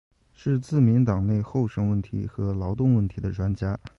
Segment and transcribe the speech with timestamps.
[0.33, 3.79] 是自民党内厚生问题和劳动问题的专家。